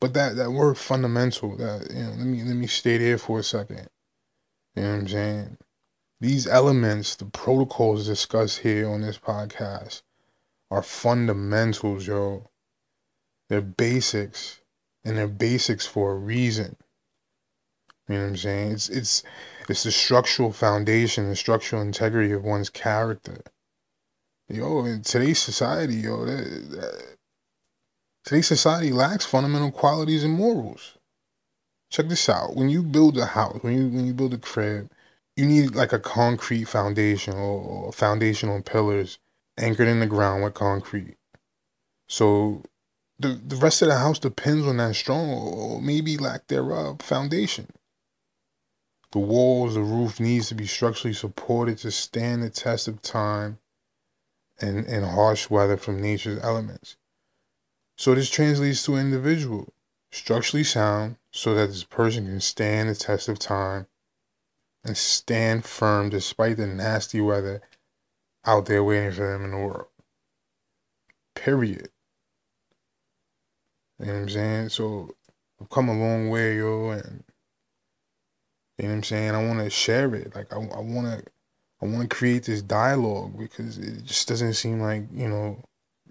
But 0.01 0.15
that, 0.15 0.37
that 0.37 0.51
word 0.51 0.79
fundamental, 0.79 1.57
that 1.57 1.91
you 1.91 2.03
know, 2.03 2.11
let 2.11 2.27
me 2.27 2.43
let 2.43 2.57
me 2.57 2.67
stay 2.67 2.99
there 2.99 3.19
for 3.19 3.39
a 3.39 3.43
second. 3.43 3.89
You 4.75 4.83
know 4.83 4.91
what 4.91 4.99
I'm 5.01 5.09
saying? 5.09 5.59
These 6.21 6.47
elements, 6.47 7.17
the 7.17 7.25
protocols 7.25 8.07
discussed 8.07 8.61
here 8.61 8.89
on 8.89 9.01
this 9.03 9.19
podcast 9.19 10.03
are 10.71 10.83
fundamentals, 10.83 12.07
yo. 12.07 12.51
They're 13.49 13.61
basics. 13.61 14.61
And 15.05 15.19
they're 15.19 15.27
basics 15.27 15.85
for 15.85 16.13
a 16.13 16.17
reason. 16.17 16.77
You 18.09 18.17
know 18.17 18.23
what 18.23 18.29
I'm 18.31 18.37
saying? 18.37 18.73
It's 18.73 18.89
it's 18.89 19.23
it's 19.69 19.83
the 19.85 19.93
structural 19.93 20.53
foundation, 20.53 21.29
the 21.29 21.37
structural 21.37 21.83
integrity 21.83 22.33
of 22.33 22.45
one's 22.45 22.71
character. 22.71 23.43
Yo, 24.49 24.85
in 24.85 25.03
today's 25.03 25.39
society, 25.39 25.95
yo, 25.95 26.25
that, 26.25 26.71
that 26.71 27.17
Today's 28.25 28.47
society 28.47 28.93
lacks 28.93 29.25
fundamental 29.25 29.73
qualities 29.73 30.23
and 30.23 30.35
morals. 30.35 30.97
Check 31.91 32.09
this 32.09 32.29
out. 32.29 32.55
When 32.55 32.69
you 32.69 32.83
build 32.83 33.19
a 33.19 33.27
house, 33.27 33.59
when 33.63 33.77
you 33.77 33.89
when 33.89 34.07
you 34.07 34.15
build 34.15 34.33
a 34.33 34.39
crib, 34.39 34.91
you 35.37 35.45
need 35.45 35.75
like 35.75 35.93
a 35.93 35.99
concrete 35.99 36.65
foundation 36.65 37.35
or, 37.35 37.61
or 37.61 37.93
foundational 37.93 38.63
pillars 38.63 39.19
anchored 39.59 39.89
in 39.89 40.01
the 40.01 40.07
ground 40.07 40.45
with 40.45 40.55
concrete. 40.55 41.17
So 42.09 42.63
the 43.19 43.41
the 43.45 43.57
rest 43.57 43.83
of 43.83 43.89
the 43.89 43.99
house 43.99 44.21
depends 44.21 44.67
on 44.67 44.77
that 44.77 44.95
strong 44.95 45.29
or 45.31 45.83
maybe 45.83 46.17
lack 46.17 46.47
thereof 46.47 47.01
foundation. 47.03 47.67
The 49.11 49.19
walls, 49.19 49.75
the 49.75 49.83
roof 49.83 50.21
needs 50.21 50.49
to 50.49 50.55
be 50.55 50.67
structurally 50.67 51.13
supported 51.13 51.79
to 51.79 51.91
stand 51.91 52.43
the 52.43 52.51
test 52.51 52.87
of 52.89 53.03
time 53.03 53.59
and, 54.61 54.87
and 54.87 55.05
harsh 55.05 55.51
weather 55.51 55.77
from 55.77 56.01
nature's 56.01 56.43
elements. 56.43 56.97
So 57.97 58.15
this 58.15 58.31
translates 58.31 58.85
to 58.85 58.95
an 58.97 59.07
individual, 59.07 59.73
structurally 60.11 60.65
sound, 60.65 61.17
so 61.31 61.55
that 61.55 61.69
this 61.69 61.85
person 61.85 62.27
can 62.27 62.41
stand 62.41 62.89
the 62.89 62.95
test 62.95 63.29
of 63.29 63.39
time 63.39 63.87
and 64.85 64.97
stand 64.97 65.65
firm 65.65 66.09
despite 66.09 66.57
the 66.57 66.67
nasty 66.67 67.21
weather 67.21 67.63
out 68.45 68.67
there 68.67 68.83
waiting 68.83 69.13
for 69.13 69.33
them 69.33 69.45
in 69.45 69.51
the 69.53 69.57
world. 69.57 69.87
Period. 71.35 71.89
You 73.99 74.07
know 74.07 74.13
what 74.15 74.19
I'm 74.21 74.29
saying? 74.29 74.69
So 74.71 75.15
I've 75.61 75.71
come 75.71 75.89
a 75.89 75.99
long 75.99 76.29
way, 76.29 76.57
yo, 76.57 76.91
and 76.91 77.23
you 78.79 78.85
know 78.85 78.91
what 78.91 78.97
I'm 78.97 79.03
saying? 79.05 79.35
I 79.35 79.47
want 79.47 79.61
to 79.61 79.71
share 79.71 80.13
it. 80.15 80.35
Like 80.35 80.53
I, 80.53 80.57
I 80.57 80.81
want 80.81 81.07
to, 81.07 81.25
I 81.81 81.87
want 81.87 82.03
to 82.03 82.17
create 82.17 82.45
this 82.45 82.63
dialogue 82.63 83.39
because 83.39 83.79
it 83.79 84.03
just 84.05 84.27
doesn't 84.27 84.55
seem 84.55 84.81
like 84.81 85.05
you 85.13 85.29
know 85.29 85.63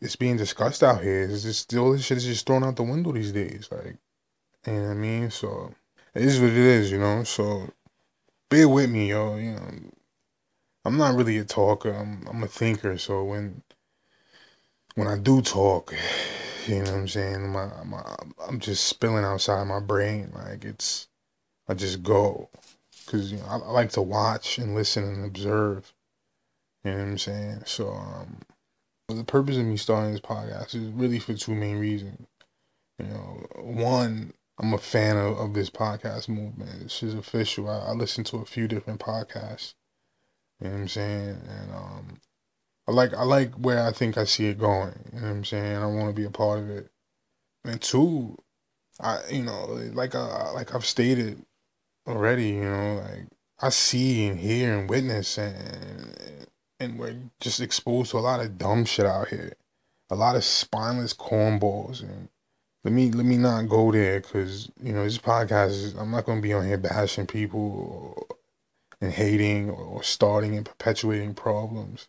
it's 0.01 0.15
being 0.15 0.37
discussed 0.37 0.83
out 0.83 1.01
here. 1.01 1.23
It's 1.23 1.43
just 1.43 1.73
all 1.75 1.91
this 1.91 2.03
shit 2.03 2.17
is 2.17 2.25
just 2.25 2.45
thrown 2.45 2.63
out 2.63 2.75
the 2.75 2.83
window 2.83 3.11
these 3.11 3.31
days. 3.31 3.69
Like, 3.71 3.97
you 4.65 4.73
know 4.73 4.83
what 4.85 4.91
I 4.91 4.93
mean? 4.95 5.31
So 5.31 5.73
it 6.15 6.23
is 6.23 6.39
what 6.39 6.49
it 6.49 6.57
is, 6.57 6.91
you 6.91 6.99
know. 6.99 7.23
So 7.23 7.69
bear 8.49 8.67
with 8.67 8.89
me, 8.89 9.09
yo. 9.09 9.37
You 9.37 9.51
know, 9.51 9.71
I'm 10.85 10.97
not 10.97 11.15
really 11.15 11.37
a 11.37 11.45
talker. 11.45 11.93
I'm 11.93 12.27
I'm 12.27 12.43
a 12.43 12.47
thinker. 12.47 12.97
So 12.97 13.23
when 13.23 13.61
when 14.95 15.07
I 15.07 15.17
do 15.17 15.41
talk, 15.41 15.93
you 16.67 16.75
know 16.75 16.91
what 16.91 16.93
I'm 16.93 17.07
saying? 17.07 17.49
My, 17.49 17.69
my 17.85 18.03
I'm 18.47 18.59
just 18.59 18.85
spilling 18.85 19.23
outside 19.23 19.63
my 19.65 19.79
brain. 19.79 20.31
Like 20.33 20.65
it's 20.65 21.07
I 21.67 21.75
just 21.75 22.01
go 22.01 22.49
because 23.05 23.31
you 23.31 23.37
know 23.37 23.45
I, 23.45 23.57
I 23.57 23.71
like 23.71 23.91
to 23.91 24.01
watch 24.01 24.57
and 24.57 24.73
listen 24.73 25.03
and 25.03 25.25
observe. 25.25 25.93
You 26.83 26.91
know 26.91 26.97
what 26.97 27.03
I'm 27.03 27.17
saying? 27.19 27.63
So 27.65 27.89
um 27.89 28.37
the 29.13 29.23
purpose 29.23 29.57
of 29.57 29.65
me 29.65 29.77
starting 29.77 30.11
this 30.11 30.21
podcast 30.21 30.75
is 30.75 30.89
really 30.89 31.19
for 31.19 31.33
two 31.33 31.55
main 31.55 31.77
reasons. 31.77 32.27
You 32.99 33.07
know, 33.07 33.45
one, 33.57 34.33
I'm 34.59 34.73
a 34.73 34.77
fan 34.77 35.17
of, 35.17 35.37
of 35.39 35.53
this 35.53 35.69
podcast 35.69 36.29
movement. 36.29 36.83
It's 36.83 36.99
just 36.99 37.17
official. 37.17 37.69
I, 37.69 37.79
I 37.79 37.91
listen 37.91 38.23
to 38.25 38.37
a 38.37 38.45
few 38.45 38.67
different 38.67 38.99
podcasts. 38.99 39.73
You 40.59 40.67
know 40.67 40.73
what 40.73 40.81
I'm 40.81 40.87
saying? 40.87 41.41
And 41.49 41.71
um 41.73 42.21
I 42.87 42.91
like 42.91 43.13
I 43.13 43.23
like 43.23 43.53
where 43.55 43.83
I 43.83 43.91
think 43.91 44.17
I 44.17 44.25
see 44.25 44.47
it 44.47 44.59
going. 44.59 44.93
You 45.13 45.19
know 45.19 45.27
what 45.27 45.35
I'm 45.35 45.45
saying? 45.45 45.77
I 45.77 45.85
want 45.85 46.09
to 46.09 46.13
be 46.13 46.25
a 46.25 46.29
part 46.29 46.59
of 46.59 46.69
it. 46.69 46.89
And 47.63 47.81
two, 47.81 48.37
I 48.99 49.21
you 49.29 49.43
know, 49.43 49.65
like 49.93 50.15
uh, 50.15 50.53
like 50.53 50.75
I've 50.75 50.85
stated 50.85 51.43
already, 52.07 52.49
you 52.49 52.63
know, 52.63 52.95
like 52.95 53.27
I 53.59 53.69
see 53.69 54.27
and 54.27 54.39
hear 54.39 54.77
and 54.77 54.89
witness 54.89 55.37
and 55.37 55.55
and 56.19 56.47
we're 56.89 57.15
just 57.39 57.61
exposed 57.61 58.11
to 58.11 58.17
a 58.17 58.19
lot 58.19 58.39
of 58.39 58.57
dumb 58.57 58.85
shit 58.85 59.05
out 59.05 59.29
here, 59.29 59.53
a 60.09 60.15
lot 60.15 60.35
of 60.35 60.43
spineless 60.43 61.13
cornballs. 61.13 62.01
And 62.01 62.29
let 62.83 62.93
me 62.93 63.11
let 63.11 63.25
me 63.25 63.37
not 63.37 63.69
go 63.69 63.91
there 63.91 64.19
because 64.19 64.71
you 64.81 64.93
know 64.93 65.03
this 65.03 65.17
podcast 65.17 65.69
is. 65.69 65.93
I'm 65.95 66.11
not 66.11 66.25
gonna 66.25 66.41
be 66.41 66.53
on 66.53 66.65
here 66.65 66.77
bashing 66.77 67.27
people 67.27 68.25
or, 68.29 68.35
and 69.01 69.11
hating 69.11 69.69
or 69.69 70.03
starting 70.03 70.55
and 70.55 70.65
perpetuating 70.65 71.33
problems. 71.33 72.07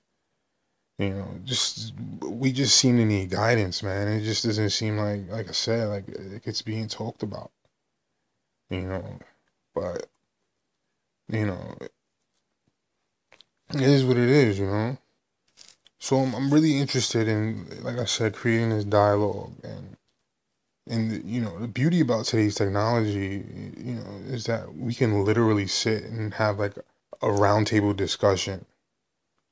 You 0.98 1.10
know, 1.10 1.28
just 1.44 1.94
we 2.22 2.52
just 2.52 2.76
seem 2.76 2.96
to 2.98 3.04
need 3.04 3.30
guidance, 3.30 3.82
man. 3.82 4.08
It 4.08 4.22
just 4.22 4.44
doesn't 4.44 4.70
seem 4.70 4.98
like, 4.98 5.28
like 5.30 5.48
I 5.48 5.52
said, 5.52 5.88
like 5.88 6.04
it's 6.08 6.62
being 6.62 6.88
talked 6.88 7.22
about. 7.22 7.50
You 8.70 8.82
know, 8.82 9.18
but 9.74 10.06
you 11.28 11.46
know, 11.46 11.76
it 13.74 13.82
is 13.82 14.04
what 14.04 14.16
it 14.16 14.28
is, 14.28 14.58
you 14.58 14.66
know. 14.66 14.98
So 15.98 16.18
I'm, 16.18 16.34
I'm 16.34 16.52
really 16.52 16.78
interested 16.78 17.28
in, 17.28 17.66
like 17.82 17.98
I 17.98 18.04
said, 18.04 18.34
creating 18.34 18.70
this 18.70 18.84
dialogue 18.84 19.52
and 19.62 19.96
and 20.90 21.24
you 21.24 21.40
know 21.40 21.56
the 21.60 21.68
beauty 21.68 22.00
about 22.00 22.24
today's 22.24 22.56
technology 22.56 23.44
you 23.76 23.94
know 23.94 24.20
is 24.26 24.46
that 24.46 24.74
we 24.74 24.92
can 24.92 25.24
literally 25.24 25.64
sit 25.64 26.02
and 26.02 26.34
have 26.34 26.58
like 26.58 26.76
a 26.76 27.28
roundtable 27.28 27.94
discussion 27.94 28.64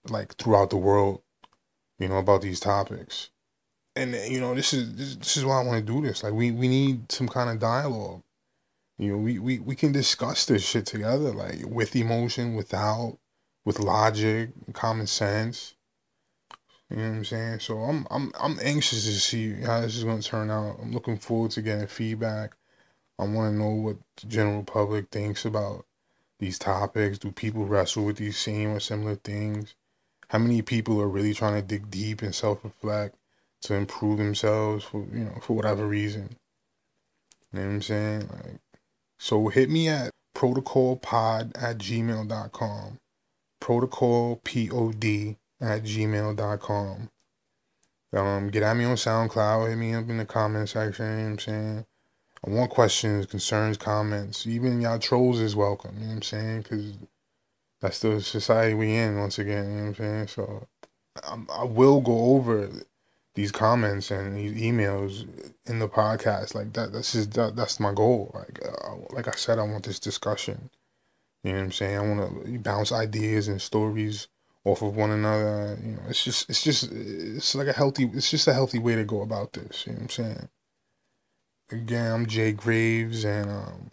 like 0.09 0.35
throughout 0.35 0.71
the 0.71 0.77
world 0.77 1.23
you 2.01 2.09
know 2.09 2.17
about 2.17 2.43
these 2.43 2.59
topics. 2.59 3.31
And 3.95 4.15
you 4.15 4.41
know 4.41 4.55
this 4.55 4.73
is 4.73 4.97
this, 4.97 5.17
this 5.17 5.37
is 5.37 5.45
why 5.45 5.61
i 5.61 5.65
want 5.65 5.87
to 5.87 5.93
do 5.93 6.01
this. 6.01 6.25
Like 6.25 6.33
we 6.33 6.51
we 6.51 6.67
need 6.67 7.13
some 7.13 7.29
kind 7.29 7.51
of 7.51 7.61
dialogue. 7.61 8.23
You 8.99 9.13
know 9.13 9.19
we, 9.19 9.39
we 9.39 9.59
we 9.61 9.77
can 9.77 9.93
discuss 9.93 10.47
this 10.47 10.67
shit 10.67 10.87
together 10.87 11.33
like 11.33 11.61
with 11.67 11.95
emotion 11.95 12.57
without 12.57 13.19
with 13.65 13.79
logic 13.79 14.51
and 14.67 14.75
common 14.75 15.07
sense 15.07 15.75
you 16.91 16.97
know 16.97 17.09
what 17.09 17.17
I'm 17.19 17.25
saying? 17.25 17.61
So 17.61 17.79
I'm 17.79 18.07
I'm 18.11 18.33
I'm 18.41 18.59
anxious 18.63 19.05
to 19.05 19.13
see 19.13 19.55
how 19.63 19.81
this 19.81 19.97
is 19.97 20.03
gonna 20.03 20.23
turn 20.23 20.51
out. 20.51 20.79
I'm 20.83 20.93
looking 20.93 21.19
forward 21.19 21.53
to 21.53 21.63
getting 21.63 21.87
feedback. 21.87 22.57
I 23.19 23.25
want 23.25 23.53
to 23.53 23.59
know 23.59 23.71
what 23.71 23.97
the 24.17 24.27
general 24.27 24.65
public 24.65 25.09
thinks 25.11 25.45
about 25.45 25.87
these 26.41 26.59
topics. 26.59 27.19
Do 27.19 27.31
people 27.31 27.65
wrestle 27.65 28.07
with 28.07 28.17
these 28.17 28.37
same 28.39 28.71
or 28.71 28.81
similar 28.81 29.15
things? 29.15 29.75
How 30.29 30.39
many 30.39 30.63
people 30.63 31.01
are 31.01 31.09
really 31.09 31.35
trying 31.35 31.55
to 31.55 31.63
dig 31.63 31.91
deep 31.91 32.23
and 32.23 32.35
self-reflect 32.35 33.17
to 33.63 33.75
improve 33.75 34.19
themselves 34.19 34.85
for 34.85 35.07
you 35.13 35.25
know 35.25 35.39
for 35.43 35.55
whatever 35.55 35.87
reason? 35.87 36.37
You 37.53 37.61
know 37.61 37.67
what 37.67 37.73
I'm 37.75 37.83
saying? 37.83 38.29
Like, 38.33 38.61
so 39.19 39.47
hit 39.49 39.71
me 39.71 39.89
at 39.89 40.11
protocolpod 40.35 41.53
at 41.63 41.79
gmail.com. 41.79 42.99
Protocol 43.61 44.41
P 44.45 44.71
O 44.71 44.93
D 44.93 45.37
at 45.61 45.83
gmail.com. 45.83 47.11
Um, 48.13 48.49
get 48.49 48.65
at 48.65 48.77
me 48.77 48.85
on 48.85 48.97
SoundCloud, 48.97 49.69
hit 49.69 49.77
me 49.79 49.95
up 49.95 50.09
in 50.09 50.17
the 50.17 50.25
comment 50.25 50.69
section, 50.69 51.07
you 51.07 51.25
know 51.25 51.31
I'm 51.31 51.39
saying? 51.39 51.87
I 52.45 52.51
want 52.51 52.71
questions, 52.71 53.27
concerns, 53.27 53.77
comments. 53.77 54.47
Even 54.47 54.81
y'all 54.81 54.99
trolls 54.99 55.39
is 55.39 55.55
welcome, 55.55 55.95
you 55.95 56.01
know 56.01 56.09
what 56.09 56.15
I'm 56.15 56.23
saying? 56.23 56.63
Because 56.63 56.95
that's 57.81 58.01
the 58.01 58.21
society 58.21 58.75
we 58.75 58.97
in, 58.97 59.19
once 59.19 59.39
again, 59.39 59.65
you 59.65 59.71
know 59.71 59.83
what 59.83 59.89
I'm 59.89 59.95
saying? 59.95 60.27
So 60.29 60.67
I'm, 61.23 61.47
I 61.53 61.65
will 61.65 62.01
go 62.01 62.35
over 62.35 62.69
these 63.35 63.53
comments 63.53 64.11
and 64.11 64.37
these 64.37 64.61
emails 64.61 65.29
in 65.67 65.79
the 65.79 65.89
podcast. 65.89 66.55
Like 66.55 66.73
that, 66.73 66.93
that's 66.93 67.13
just, 67.13 67.33
that, 67.35 67.55
that's 67.55 67.79
my 67.79 67.93
goal. 67.93 68.33
Like, 68.35 68.61
uh, 68.67 68.97
like 69.11 69.29
I 69.29 69.33
said, 69.33 69.59
I 69.59 69.63
want 69.63 69.85
this 69.85 70.01
discussion. 70.01 70.71
You 71.43 71.53
know 71.53 71.59
what 71.59 71.65
I'm 71.65 71.73
saying? 71.73 71.97
I 71.97 72.01
want 72.01 72.45
to 72.47 72.59
bounce 72.59 72.93
ideas 72.93 73.49
and 73.49 73.61
stories 73.61 74.29
off 74.65 74.83
of 74.83 74.97
one 74.97 75.11
another. 75.11 75.79
You 75.83 75.93
know, 75.93 76.03
it's 76.09 76.23
just 76.23 76.51
it's 76.51 76.63
just 76.63 76.93
it's 76.93 77.55
like 77.55 77.69
a 77.69 77.73
healthy 77.73 78.11
it's 78.13 78.31
just 78.31 78.49
a 78.49 78.53
healthy 78.53 78.79
way 78.79 78.95
to 78.95 79.05
go 79.05 79.23
about 79.23 79.55
this. 79.55 79.87
You 79.87 79.93
know 79.93 79.97
what 79.97 80.03
I'm 80.03 80.09
saying? 80.11 80.49
Again, 81.73 82.13
I'm 82.13 82.27
Jay 82.27 82.53
Graves 82.53 83.25
and 83.25 83.51
um, 83.51 83.91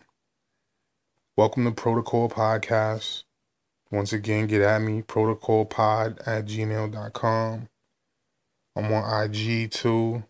welcome 1.38 1.64
to 1.66 1.72
Protocol 1.72 2.30
Podcast. 2.30 3.24
Once 3.92 4.12
again, 4.12 4.48
get 4.48 4.62
at 4.62 4.82
me, 4.82 5.02
protocolpod 5.02 6.28
at 6.28 6.46
gmail.com. 6.46 7.70
I'm 8.76 8.94
on 8.94 9.24
IG 9.24 9.72
too. 9.72 10.24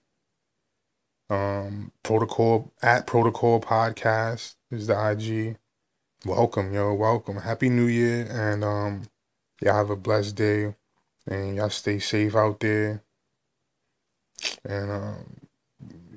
Um, 1.29 1.91
protocol 2.03 2.71
at 2.81 3.07
protocol 3.07 3.59
podcast 3.59 4.55
is 4.71 4.87
the 4.87 5.09
IG. 5.11 5.57
Welcome, 6.25 6.73
yo, 6.73 6.93
welcome. 6.93 7.37
Happy 7.37 7.69
New 7.69 7.85
Year 7.85 8.27
and 8.29 8.63
um 8.63 9.03
Y'all 9.61 9.73
have 9.73 9.89
a 9.89 9.95
blessed 9.95 10.35
day 10.35 10.75
and 11.25 11.55
y'all 11.55 11.69
stay 11.69 11.97
safe 11.99 12.35
out 12.35 12.59
there. 12.59 13.03
And 14.63 14.91
um, 14.91 15.37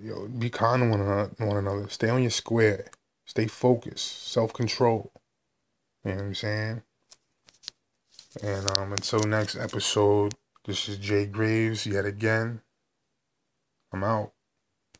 yo, 0.03 0.29
be 0.29 0.51
kind 0.51 0.83
to 0.83 0.89
one 0.89 1.01
another, 1.01 1.31
one 1.39 1.57
another. 1.57 1.89
Stay 1.89 2.11
on 2.11 2.23
your 2.23 2.31
square. 2.31 2.87
Stay 3.25 3.47
focused. 3.47 4.31
Self 4.31 4.53
control. 4.53 5.11
You 6.05 6.11
know 6.11 6.17
what 6.17 6.25
I'm 6.25 6.35
saying? 6.35 6.83
And 8.43 8.71
um, 8.73 8.93
until 8.93 9.21
next 9.21 9.57
episode, 9.57 10.35
this 10.67 10.89
is 10.89 10.99
Jay 10.99 11.25
Graves 11.25 11.87
yet 11.87 12.05
again. 12.05 12.61
I'm 13.93 14.05
out. 14.05 14.33